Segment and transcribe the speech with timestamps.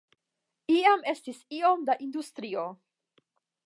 [0.77, 2.69] Iam estis iom da industrio.